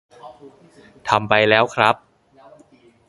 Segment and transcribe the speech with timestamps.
[1.07, 1.95] ทำไปแล้วครับ